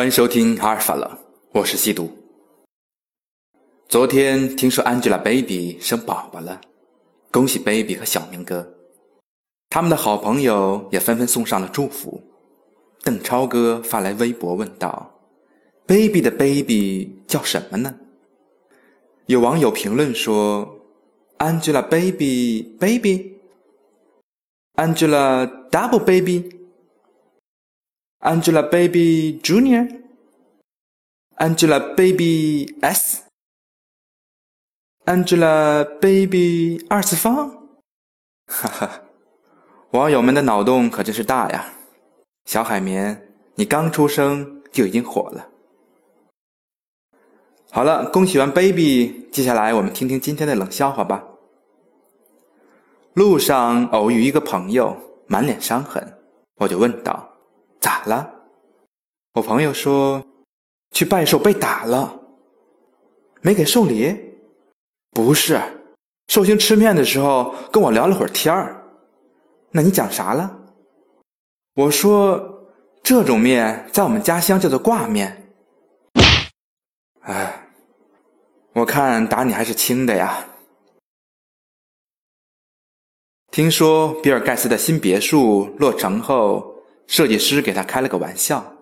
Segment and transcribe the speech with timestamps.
[0.00, 1.18] 欢迎收听阿尔法了，
[1.52, 2.10] 我是西毒。
[3.86, 6.58] 昨天听说 Angelababy 生宝宝了，
[7.30, 8.66] 恭喜 Baby 和小明哥。
[9.68, 12.18] 他们的好朋友也纷纷送上了祝福。
[13.02, 15.20] 邓超哥发来微博问道
[15.86, 17.94] ：“Baby 的 Baby 叫什么呢？”
[19.28, 20.80] 有网友评论说
[21.36, 22.78] ：“Angelababy
[24.78, 26.58] Baby，Angela Double Baby。”
[28.20, 29.88] Angelababy Junior,
[31.38, 33.22] Angelababy S,
[35.06, 37.48] Angelababy 二次方，
[38.46, 39.02] 哈哈，
[39.92, 41.72] 网友们的脑洞可真是大呀！
[42.44, 45.48] 小海绵，你刚出生就已经火了。
[47.70, 51.24] 好了，恭喜完 Baby，接下来我们听听今天的冷笑话吧。
[53.14, 54.94] 路上偶遇一个朋友，
[55.26, 56.18] 满脸伤痕，
[56.56, 57.26] 我就问道。
[57.80, 58.34] 咋了？
[59.32, 60.22] 我朋友说，
[60.90, 62.20] 去拜寿被打了，
[63.40, 64.16] 没给寿礼。
[65.12, 65.60] 不是，
[66.28, 68.84] 寿星吃面的时候跟我聊了会儿天儿。
[69.70, 70.58] 那你讲啥了？
[71.74, 72.68] 我说，
[73.02, 75.52] 这种面在我们家乡叫做挂面。
[77.22, 77.68] 哎，
[78.72, 80.44] 我看打你还是轻的呀。
[83.50, 86.69] 听说比尔盖茨的新别墅落成后。
[87.10, 88.76] 设计师给他开了个玩笑：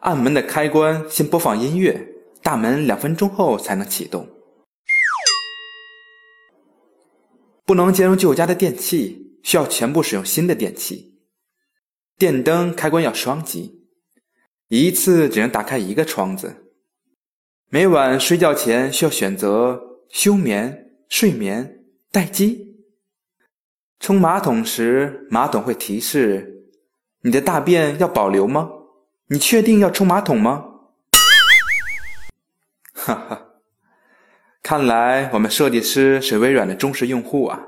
[0.00, 2.06] 按门的开关先播放音乐，
[2.42, 4.28] 大门两分钟后才能启动。
[7.64, 11.18] 不能兼容旧家的电器，需要全部使用新的电器。
[12.18, 13.86] 电灯开关要双击，
[14.68, 16.74] 一次只能打开一个窗子。
[17.70, 19.80] 每晚睡觉前需要选择
[20.10, 22.76] 休眠、睡眠、待机。
[23.98, 26.52] 冲马桶时，马桶会提示。
[27.20, 28.70] 你的大便要保留吗？
[29.28, 30.64] 你确定要冲马桶吗？
[32.92, 33.46] 哈哈，
[34.62, 37.60] 看来我们设计师是微软的忠实用户啊！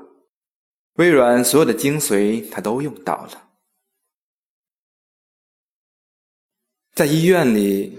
[0.93, 3.49] 微软所有的精髓他都用到了。
[6.93, 7.97] 在医院里，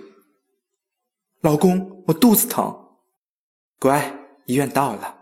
[1.41, 2.95] 老公，我肚子疼。
[3.79, 5.19] 乖，医院到了。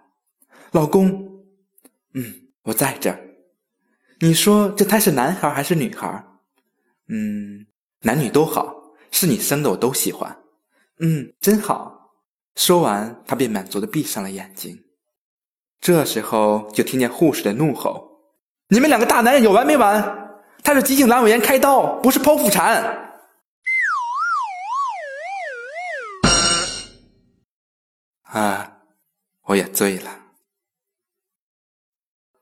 [0.72, 1.44] 老公，
[2.14, 3.27] 嗯，我在这儿。
[4.20, 6.24] 你说这胎是男孩还是女孩？
[7.08, 7.66] 嗯，
[8.00, 8.74] 男女都好，
[9.10, 10.42] 是你生的我都喜欢。
[11.00, 11.94] 嗯，真好。
[12.56, 14.84] 说完，他便满足的闭上了眼睛。
[15.80, 18.10] 这时候，就听见护士的怒吼
[18.68, 20.42] ：“你们两个大男人有完没完？
[20.64, 23.06] 他是急性阑尾炎，开刀，不是剖腹产。”
[28.26, 28.78] 啊，
[29.42, 30.10] 我也醉了。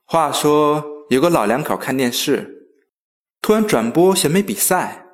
[0.05, 2.67] 话说，有个老两口看电视。
[3.41, 5.05] 突然转播选美比赛，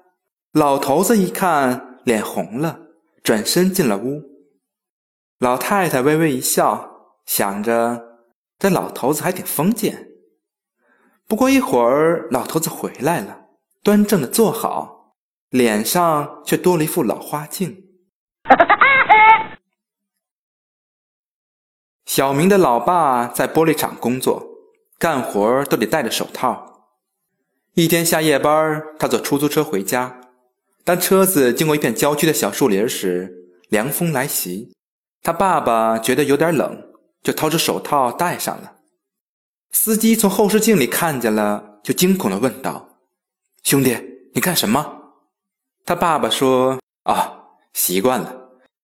[0.53, 2.79] 老头子一看脸红了，
[3.21, 4.23] 转身进了屋。
[5.37, 8.25] 老太太微微一笑，想着
[8.57, 10.07] 这老头子还挺封建。
[11.27, 13.45] 不过一会儿，老头子回来了，
[13.83, 15.13] 端正的坐好，
[15.49, 17.83] 脸上却多了一副老花镜。
[22.05, 24.52] 小明的老爸在玻璃厂工作，
[25.03, 26.85] 干活都得戴着手套。
[27.73, 30.21] 一天下夜班，他坐出租车回家。
[30.85, 33.29] 当车子经过一片郊区的小树林时，
[33.67, 34.71] 凉风来袭，
[35.21, 36.81] 他爸爸觉得有点冷，
[37.21, 38.75] 就掏出手套戴上了。
[39.73, 43.01] 司机从后视镜里看见了，就惊恐地问道
[43.61, 43.97] ：“兄弟，
[44.33, 45.01] 你干什么？”
[45.83, 47.39] 他爸爸说：“啊，
[47.73, 48.33] 习惯了，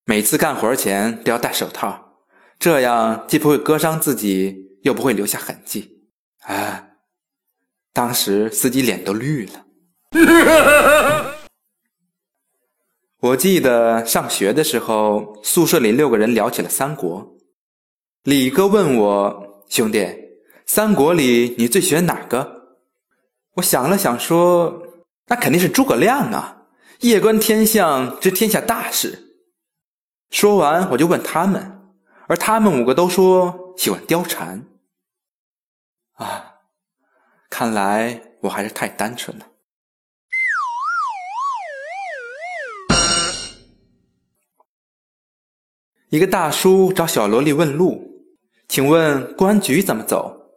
[0.03, 2.17] 每次干活前都要戴手套，
[2.59, 5.95] 这样既不会割伤自己，又不会留下痕迹。”
[6.53, 6.85] 啊。
[7.91, 9.65] 当时司机脸都绿了。
[13.21, 17.35] 我记得上学的时候，宿舍里六个人聊起了三国。
[18.23, 20.07] 李哥问我：“兄弟，
[20.65, 22.77] 三国里你最喜欢哪个？”
[23.55, 24.81] 我想了想说
[25.27, 26.63] ：“那肯定是诸葛亮啊，
[27.01, 29.35] 夜观天象，知天下大事。”
[30.31, 31.81] 说完我就问他们，
[32.27, 34.63] 而他们五个都说喜欢貂蝉。
[37.59, 39.45] 看来我还是太单纯了。
[46.07, 48.23] 一个大叔找小萝莉问路，
[48.69, 50.53] 请问公安局怎么走？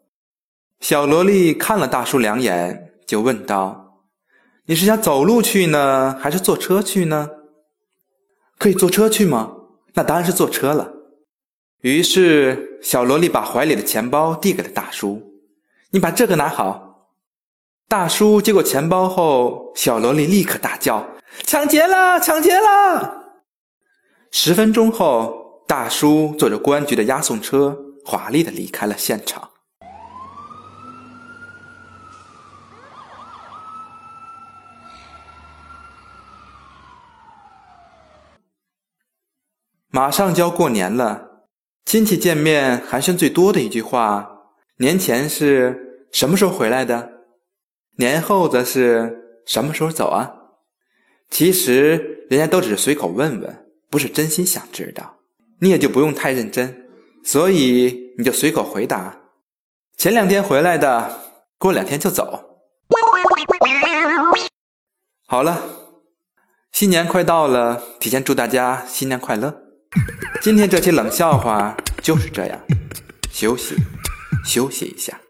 [0.78, 4.04] 小萝莉看了大叔两眼，就问道
[4.66, 7.28] ：“你是想走路去呢，还是坐车去呢？
[8.58, 9.52] 可以坐车去吗？
[9.94, 10.88] 那当然是坐车了。”
[11.82, 15.20] 于是小萝莉把怀里的钱包递给了大叔。
[15.90, 16.91] 你把这个拿好。
[17.92, 21.06] 大叔接过钱包后，小萝莉立刻大叫
[21.44, 22.18] ：“抢劫了！
[22.18, 23.34] 抢劫了！
[24.30, 29.50] 十分钟后，大叔坐着公安局的押送车，华丽的离开了现场。
[39.90, 41.42] 马上就要过年了，
[41.84, 44.26] 亲戚见面寒暄最多的一句话，
[44.78, 47.11] 年前是什么时候回来的？
[48.02, 50.28] 年后则是什么时候走啊？
[51.30, 55.18] 其实人家都只是随口问问，不是真心想知道，
[55.60, 56.88] 你也就不用太认真，
[57.24, 59.16] 所以你就随口回答：
[59.96, 61.20] 前两天回来的，
[61.58, 62.58] 过两天就走。
[65.28, 65.62] 好了，
[66.72, 69.62] 新年快到了，提前祝大家新年快乐。
[70.40, 72.60] 今天这期冷笑话就是这样，
[73.30, 73.76] 休息，
[74.44, 75.21] 休息一下。